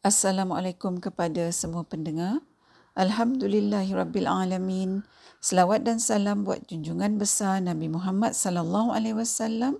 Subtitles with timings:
[0.00, 2.40] Assalamualaikum kepada semua pendengar.
[2.96, 5.04] Alhamdulillahirabbilalamin.
[5.44, 9.76] Selawat dan salam buat junjungan besar Nabi Muhammad sallallahu alaihi wasallam,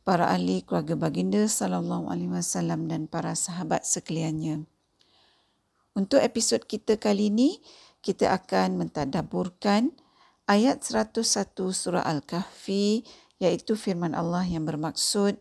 [0.00, 4.64] para ahli keluarga baginda sallallahu alaihi wasallam dan para sahabat sekaliannya.
[5.92, 7.60] Untuk episod kita kali ini,
[8.00, 9.92] kita akan mentadaburkan
[10.48, 13.04] ayat 101 surah Al-Kahfi
[13.44, 15.36] iaitu firman Allah yang bermaksud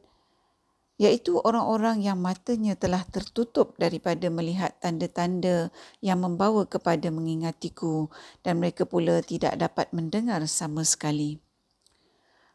[1.02, 5.74] iaitu orang-orang yang matanya telah tertutup daripada melihat tanda-tanda
[6.06, 8.14] yang membawa kepada mengingatiku
[8.46, 11.42] dan mereka pula tidak dapat mendengar sama sekali.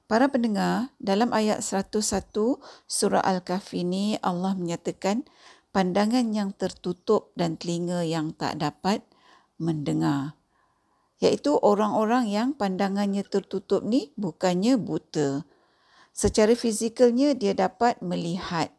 [0.09, 2.33] Para pendengar, dalam ayat 101
[2.89, 5.29] surah Al-Kahfi ini Allah menyatakan
[5.69, 9.05] pandangan yang tertutup dan telinga yang tak dapat
[9.61, 10.39] mendengar.
[11.21, 15.45] Iaitu orang-orang yang pandangannya tertutup ni bukannya buta,
[16.19, 18.75] secara fizikalnya dia dapat melihat.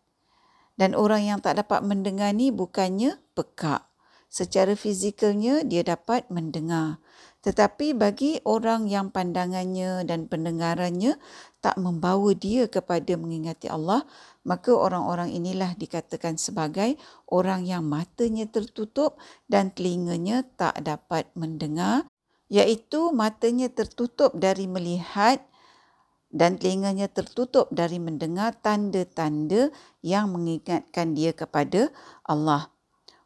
[0.75, 3.87] Dan orang yang tak dapat mendengar ni bukannya pekak.
[4.27, 6.99] Secara fizikalnya dia dapat mendengar.
[7.39, 11.15] Tetapi bagi orang yang pandangannya dan pendengarannya
[11.63, 14.03] tak membawa dia kepada mengingati Allah,
[14.43, 16.99] maka orang-orang inilah dikatakan sebagai
[17.31, 22.05] orang yang matanya tertutup dan telinganya tak dapat mendengar,
[22.51, 25.41] iaitu matanya tertutup dari melihat
[26.29, 29.73] dan telinganya tertutup dari mendengar tanda-tanda
[30.05, 31.89] yang mengingatkan dia kepada
[32.25, 32.69] Allah.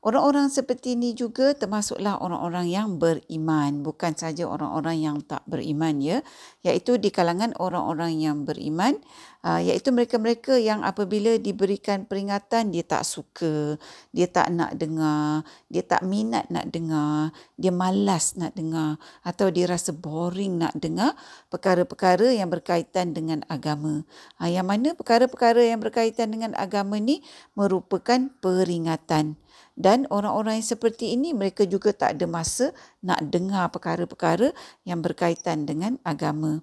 [0.04, 6.20] Orang-orang seperti ini juga termasuklah orang-orang yang beriman, bukan saja orang-orang yang tak beriman ya,
[6.60, 9.00] iaitu di kalangan orang-orang yang beriman,
[9.48, 13.80] uh, iaitu mereka-mereka yang apabila diberikan peringatan dia tak suka,
[14.12, 19.72] dia tak nak dengar, dia tak minat nak dengar, dia malas nak dengar atau dia
[19.72, 21.16] rasa boring nak dengar
[21.48, 24.04] perkara-perkara yang berkaitan dengan agama.
[24.36, 27.24] Uh, yang mana perkara-perkara yang berkaitan dengan agama ni
[27.56, 29.40] merupakan peringatan
[29.74, 32.72] dan orang-orang yang seperti ini mereka juga tak ada masa
[33.02, 34.54] nak dengar perkara-perkara
[34.86, 36.62] yang berkaitan dengan agama.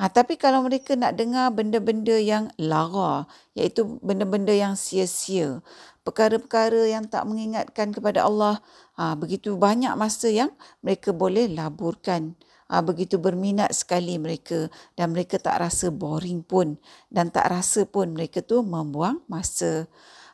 [0.00, 5.60] Ha, tapi kalau mereka nak dengar benda-benda yang lara, iaitu benda-benda yang sia-sia,
[6.08, 8.64] perkara-perkara yang tak mengingatkan kepada Allah,
[8.96, 12.32] ha, begitu banyak masa yang mereka boleh laburkan.
[12.68, 16.76] Ha, begitu berminat sekali mereka dan mereka tak rasa boring pun
[17.08, 19.88] dan tak rasa pun mereka tu membuang masa.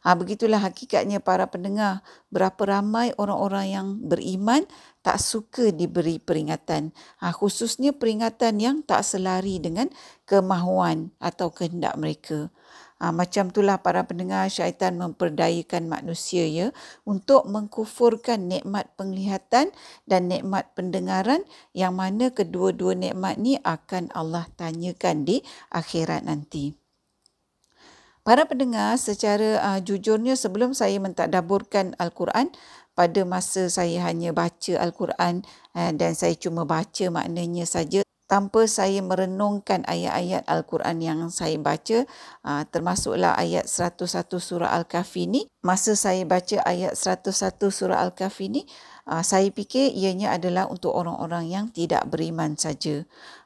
[0.04, 2.04] Ha, begitulah hakikatnya para pendengar.
[2.28, 4.68] Berapa ramai orang-orang yang beriman
[5.00, 6.92] tak suka diberi peringatan.
[7.24, 9.88] Ha, khususnya peringatan yang tak selari dengan
[10.28, 12.52] kemahuan atau kehendak mereka.
[13.00, 16.68] Ha, macam itulah para pendengar syaitan memperdayakan manusia ya
[17.08, 19.72] untuk mengkufurkan nikmat penglihatan
[20.04, 25.40] dan nikmat pendengaran yang mana kedua-dua nikmat ni akan Allah tanyakan di
[25.72, 26.83] akhirat nanti.
[28.24, 32.48] Para pendengar, secara uh, jujurnya sebelum saya mentadaburkan Al-Quran,
[32.96, 35.44] pada masa saya hanya baca Al-Quran
[35.76, 42.08] uh, dan saya cuma baca maknanya saja tanpa saya merenungkan ayat-ayat Al-Quran yang saya baca,
[42.44, 45.42] uh, termasuklah ayat 101 surah Al-Kahfi ni.
[45.60, 48.62] Masa saya baca ayat 101 surah Al-Kahfi ni,
[49.08, 53.04] uh, saya fikir ianya adalah untuk orang-orang yang tidak beriman saja.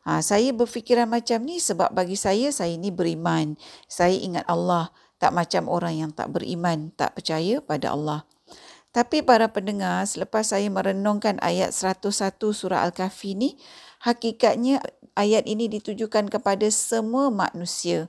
[0.08, 3.60] Ha, saya berfikiran macam ni sebab bagi saya, saya ni beriman.
[3.92, 4.88] Saya ingat Allah.
[5.18, 8.22] Tak macam orang yang tak beriman, tak percaya pada Allah.
[8.88, 13.60] Tapi para pendengar, selepas saya merenungkan ayat 101 surah Al-Kahfi ni,
[14.02, 14.82] hakikatnya
[15.18, 18.06] ayat ini ditujukan kepada semua manusia.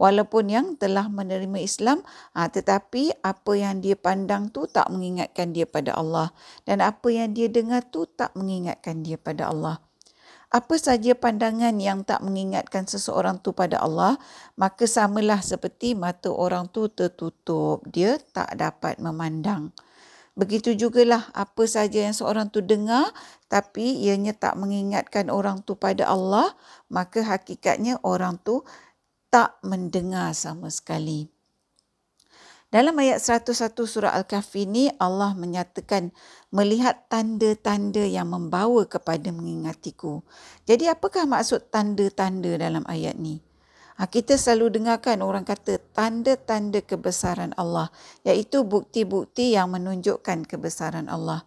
[0.00, 5.68] Walaupun yang telah menerima Islam, ha, tetapi apa yang dia pandang tu tak mengingatkan dia
[5.68, 6.32] pada Allah.
[6.64, 9.78] Dan apa yang dia dengar tu tak mengingatkan dia pada Allah
[10.52, 14.20] apa saja pandangan yang tak mengingatkan seseorang tu pada Allah,
[14.60, 19.72] maka samalah seperti mata orang tu tertutup, dia tak dapat memandang.
[20.32, 23.12] Begitu jugalah apa saja yang seorang tu dengar
[23.52, 26.56] tapi ianya tak mengingatkan orang tu pada Allah,
[26.88, 28.64] maka hakikatnya orang tu
[29.28, 31.28] tak mendengar sama sekali.
[32.72, 36.08] Dalam ayat 101 surah Al-Kahfi ini Allah menyatakan
[36.48, 40.24] melihat tanda-tanda yang membawa kepada mengingatiku.
[40.64, 43.44] Jadi apakah maksud tanda-tanda dalam ayat ni?
[44.00, 47.92] Ha, kita selalu dengarkan orang kata tanda-tanda kebesaran Allah
[48.24, 51.44] iaitu bukti-bukti yang menunjukkan kebesaran Allah.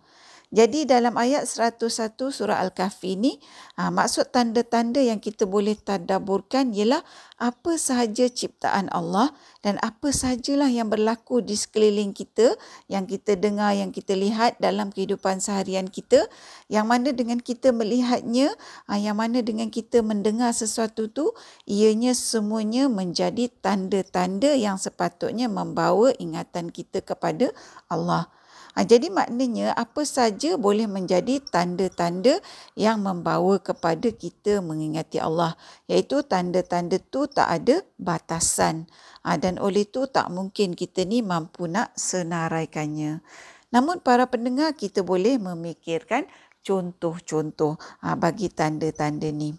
[0.55, 3.35] Jadi dalam ayat 101 surah Al-Kahfi ni,
[3.75, 7.03] ha, maksud tanda-tanda yang kita boleh tadaburkan ialah
[7.35, 9.35] apa sahaja ciptaan Allah
[9.67, 12.55] dan apa sahajalah yang berlaku di sekeliling kita,
[12.87, 16.23] yang kita dengar, yang kita lihat dalam kehidupan seharian kita,
[16.71, 18.55] yang mana dengan kita melihatnya,
[18.87, 21.35] ha, yang mana dengan kita mendengar sesuatu tu,
[21.67, 27.51] ianya semuanya menjadi tanda-tanda yang sepatutnya membawa ingatan kita kepada
[27.91, 28.31] Allah.
[28.75, 32.43] Ha, jadi maknanya apa saja boleh menjadi tanda-tanda
[32.75, 35.55] yang membawa kepada kita mengingati Allah.
[35.87, 38.91] Iaitu tanda-tanda tu tak ada batasan.
[39.23, 43.23] Ha, dan oleh itu tak mungkin kita ni mampu nak senaraikannya.
[43.71, 46.27] Namun para pendengar kita boleh memikirkan
[46.65, 49.55] contoh-contoh ha, bagi tanda-tanda ni.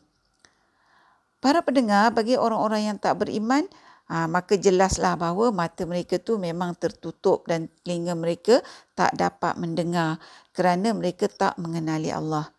[1.41, 3.71] Para pendengar bagi orang-orang yang tak beriman,
[4.11, 8.63] ha, maka jelaslah bahawa mata mereka tu memang tertutup dan telinga mereka
[8.95, 10.19] tak dapat mendengar
[10.57, 12.51] kerana mereka tak mengenali Allah.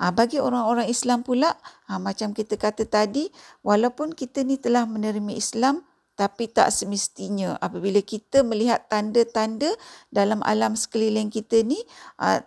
[0.00, 1.54] Ha, bagi orang-orang Islam pula,
[1.86, 3.30] ha, macam kita kata tadi,
[3.62, 9.66] walaupun kita ni telah menerima Islam, tapi tak semestinya apabila kita melihat tanda-tanda
[10.14, 11.82] dalam alam sekeliling kita ni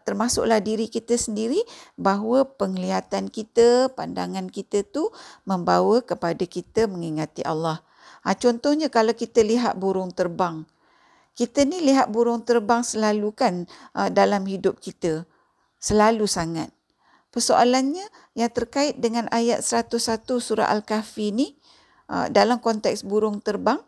[0.07, 1.59] termasuklah diri kita sendiri
[1.99, 5.11] bahawa penglihatan kita, pandangan kita tu
[5.43, 7.83] membawa kepada kita mengingati Allah.
[8.27, 10.67] Ha, contohnya kalau kita lihat burung terbang.
[11.31, 13.63] Kita ni lihat burung terbang selalu kan
[13.95, 15.23] uh, dalam hidup kita.
[15.79, 16.67] Selalu sangat.
[17.31, 18.03] Persoalannya
[18.35, 21.47] yang terkait dengan ayat 101 surah Al-Kahfi ni
[22.11, 23.79] uh, dalam konteks burung terbang.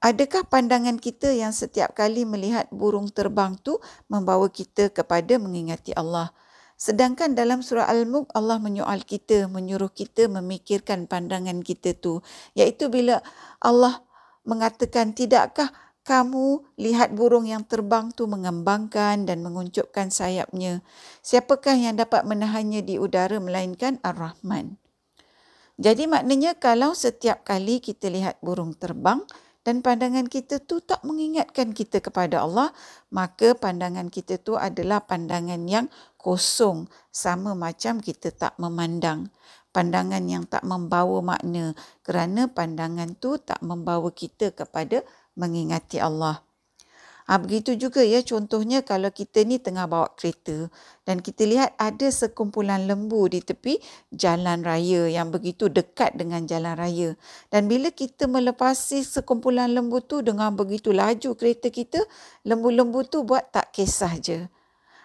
[0.00, 3.76] Adakah pandangan kita yang setiap kali melihat burung terbang tu
[4.08, 6.32] membawa kita kepada mengingati Allah?
[6.74, 12.20] Sedangkan dalam surah Al-Mulk Allah menyoal kita, menyuruh kita memikirkan pandangan kita tu.
[12.58, 13.22] Iaitu bila
[13.62, 14.02] Allah
[14.44, 15.72] mengatakan tidakkah
[16.04, 20.84] kamu lihat burung yang terbang tu mengembangkan dan menguncupkan sayapnya.
[21.24, 24.76] Siapakah yang dapat menahannya di udara melainkan Ar-Rahman.
[25.80, 29.24] Jadi maknanya kalau setiap kali kita lihat burung terbang,
[29.64, 32.70] dan pandangan kita tu tak mengingatkan kita kepada Allah,
[33.08, 35.88] maka pandangan kita tu adalah pandangan yang
[36.20, 39.32] kosong sama macam kita tak memandang.
[39.72, 41.72] Pandangan yang tak membawa makna
[42.04, 45.02] kerana pandangan tu tak membawa kita kepada
[45.34, 46.44] mengingati Allah.
[47.24, 50.68] Ha, begitu juga ya contohnya kalau kita ni tengah bawa kereta
[51.08, 53.80] dan kita lihat ada sekumpulan lembu di tepi
[54.12, 57.16] jalan raya yang begitu dekat dengan jalan raya.
[57.48, 62.04] Dan bila kita melepasi sekumpulan lembu tu dengan begitu laju kereta kita,
[62.44, 64.38] lembu-lembu tu buat tak kisah je.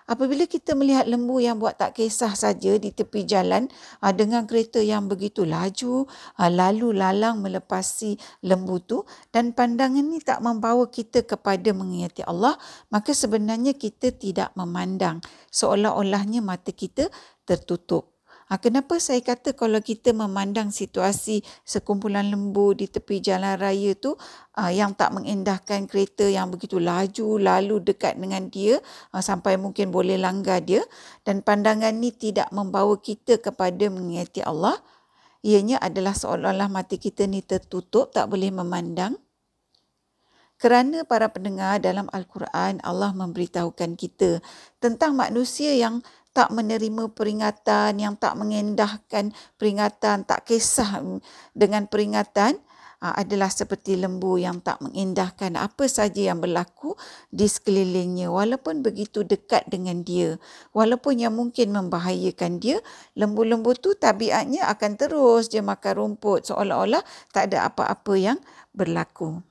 [0.10, 3.70] Apabila kita melihat lembu yang buat tak kisah saja di tepi jalan
[4.02, 6.10] ah, dengan kereta yang begitu laju,
[6.42, 12.58] ah, lalu lalang melepasi lembu tu dan pandangan ini tak membawa kita kepada mengingati Allah,
[12.90, 15.22] maka sebenarnya kita tidak memandang
[15.54, 17.14] seolah-olahnya mata kita
[17.46, 18.09] tertutup.
[18.50, 24.18] Ha, kenapa saya kata kalau kita memandang situasi sekumpulan lembu di tepi jalan raya tu
[24.58, 28.82] ha, yang tak mengendahkan kereta yang begitu laju lalu dekat dengan dia
[29.14, 30.82] ha, sampai mungkin boleh langgar dia
[31.22, 34.82] dan pandangan ni tidak membawa kita kepada mengingati Allah
[35.46, 39.14] ianya adalah seolah-olah mati kita ni tertutup tak boleh memandang.
[40.60, 44.44] Kerana para pendengar dalam Al-Quran Allah memberitahukan kita
[44.84, 51.02] tentang manusia yang tak menerima peringatan, yang tak mengendahkan peringatan, tak kisah
[51.58, 52.62] dengan peringatan
[53.02, 56.94] ah, adalah seperti lembu yang tak mengendahkan apa saja yang berlaku
[57.34, 58.30] di sekelilingnya.
[58.30, 60.38] Walaupun begitu dekat dengan dia
[60.72, 62.78] walaupun yang mungkin membahayakan dia
[63.18, 67.02] lembu-lembu tu tabiatnya akan terus je makan rumput seolah-olah
[67.34, 68.38] tak ada apa-apa yang
[68.72, 69.42] berlaku.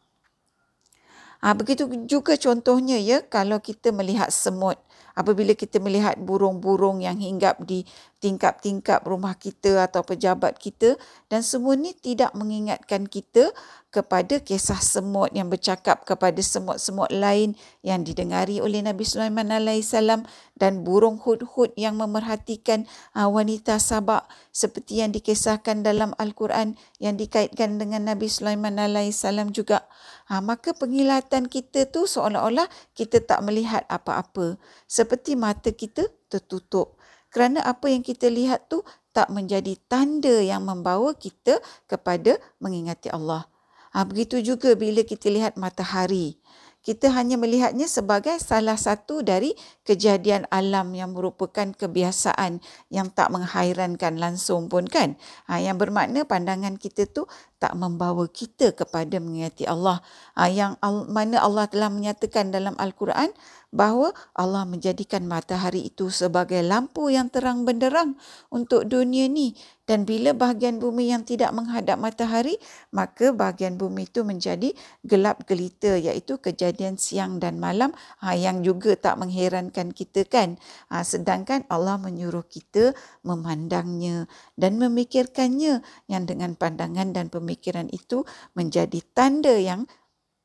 [1.38, 4.74] Ha, begitu juga contohnya ya kalau kita melihat semut
[5.18, 7.82] apabila kita melihat burung-burung yang hinggap di
[8.18, 10.98] tingkap-tingkap rumah kita atau pejabat kita
[11.30, 13.54] dan semua ni tidak mengingatkan kita
[13.88, 20.26] kepada kisah semut yang bercakap kepada semut-semut lain yang didengari oleh Nabi Sulaiman alaihissalam
[20.58, 27.78] dan burung hud-hud yang memerhatikan uh, wanita Sabak seperti yang dikisahkan dalam Al-Quran yang dikaitkan
[27.80, 29.86] dengan Nabi Sulaiman alaihissalam juga
[30.28, 34.60] Ha, maka pengilatan kita tu seolah-olah kita tak melihat apa-apa.
[34.88, 36.96] Seperti mata kita tertutup.
[37.28, 38.80] Kerana apa yang kita lihat tu
[39.12, 43.44] tak menjadi tanda yang membawa kita kepada mengingati Allah.
[43.92, 46.40] Ha, begitu juga bila kita lihat matahari.
[46.78, 49.52] kita hanya melihatnya sebagai salah satu dari
[49.84, 55.18] kejadian alam yang merupakan kebiasaan yang tak menghairankan langsung pun kan.
[55.50, 57.28] Ha, yang bermakna pandangan kita tu
[57.58, 59.98] tak membawa kita kepada mengingati Allah.
[60.38, 60.78] Ha, yang
[61.10, 63.34] mana Allah telah menyatakan dalam Al-Quran
[63.68, 68.16] bahawa Allah menjadikan matahari itu sebagai lampu yang terang benderang
[68.48, 69.52] untuk dunia ni
[69.88, 72.60] dan bila bahagian bumi yang tidak menghadap matahari,
[72.92, 79.00] maka bahagian bumi itu menjadi gelap gelita iaitu kejadian siang dan malam ha, yang juga
[79.00, 80.60] tak mengherankan kita kan.
[80.92, 82.92] Ha, sedangkan Allah menyuruh kita
[83.24, 84.28] memandangnya
[84.60, 87.47] dan memikirkannya yang dengan pandangan dan pemikiran
[87.88, 89.88] itu menjadi tanda yang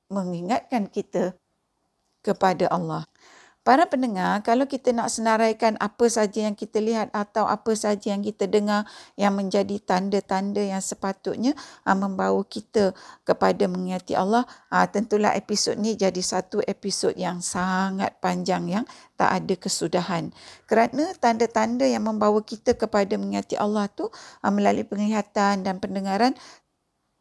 [0.07, 1.35] mengingatkan kita
[2.23, 3.03] kepada Allah.
[3.63, 8.19] Para pendengar, kalau kita nak senaraikan apa saja yang kita lihat atau apa saja yang
[8.19, 8.83] kita dengar
[9.15, 11.55] yang menjadi tanda-tanda yang sepatutnya
[11.87, 12.91] uh, membawa kita
[13.23, 19.31] kepada mengingati Allah, uh, tentulah episod ni jadi satu episod yang sangat panjang yang tak
[19.31, 20.35] ada kesudahan.
[20.67, 26.35] Kerana tanda-tanda yang membawa kita kepada mengingati Allah tu uh, melalui penglihatan dan pendengaran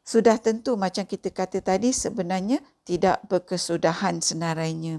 [0.02, 4.98] sudah tentu macam kita kata tadi sebenarnya tidak berkesudahan senarainya.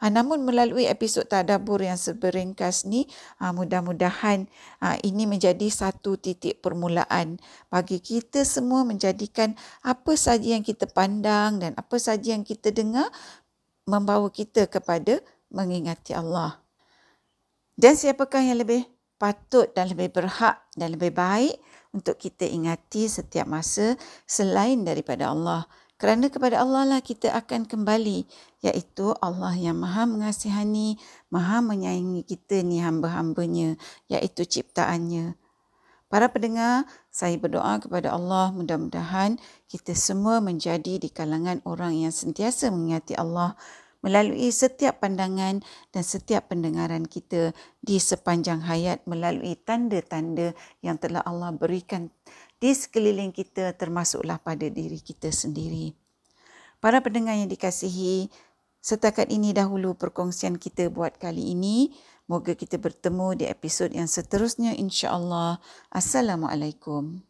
[0.00, 3.06] Ha, namun melalui episod tadabur yang seberingkas ni,
[3.40, 4.48] ha, mudah-mudahan
[4.82, 7.40] ha, ini menjadi satu titik permulaan
[7.72, 9.54] bagi kita semua menjadikan
[9.84, 13.08] apa saja yang kita pandang dan apa saja yang kita dengar
[13.88, 16.60] membawa kita kepada mengingati Allah.
[17.80, 18.84] Dan siapakah yang lebih
[19.16, 21.56] patut dan lebih berhak dan lebih baik
[21.90, 25.66] untuk kita ingati setiap masa selain daripada Allah
[26.00, 28.24] kerana kepada Allah lah kita akan kembali
[28.64, 30.96] iaitu Allah yang maha mengasihani,
[31.28, 33.76] maha menyayangi kita ni hamba-hambanya
[34.08, 35.36] iaitu ciptaannya.
[36.08, 39.36] Para pendengar, saya berdoa kepada Allah mudah-mudahan
[39.68, 43.54] kita semua menjadi di kalangan orang yang sentiasa mengingati Allah
[44.00, 45.60] melalui setiap pandangan
[45.92, 47.52] dan setiap pendengaran kita
[47.84, 52.08] di sepanjang hayat melalui tanda-tanda yang telah Allah berikan
[52.60, 55.96] di sekeliling kita termasuklah pada diri kita sendiri.
[56.80, 58.32] Para pendengar yang dikasihi,
[58.80, 61.92] setakat ini dahulu perkongsian kita buat kali ini.
[62.24, 65.58] Moga kita bertemu di episod yang seterusnya insya-Allah.
[65.90, 67.29] Assalamualaikum.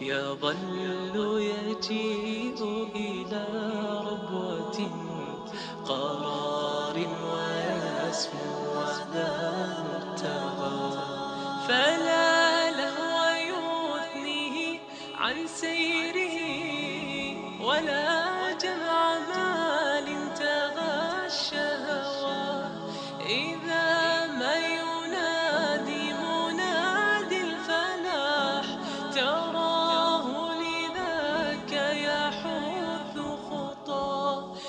[0.00, 2.60] يظل يجيء
[2.94, 3.46] إلى
[4.10, 4.78] ربوة
[5.86, 9.32] قرار ويسمو وذا
[9.84, 10.98] مرتضى
[11.68, 13.16] فلا لهو
[13.50, 14.80] يثنيه
[15.18, 15.46] عن